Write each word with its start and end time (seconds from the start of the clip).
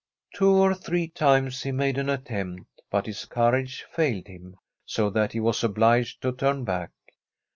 Two 0.33 0.49
or 0.49 0.73
three 0.73 1.07
times 1.09 1.61
he 1.61 1.71
made 1.71 1.99
an 1.99 2.09
attempt, 2.09 2.65
but 2.89 3.05
his 3.05 3.25
courage 3.25 3.83
failed 3.91 4.25
him, 4.25 4.55
so 4.83 5.11
that 5.11 5.33
he 5.33 5.39
was 5.39 5.63
obliged 5.63 6.23
to 6.23 6.31
turn 6.31 6.63
back. 6.63 6.89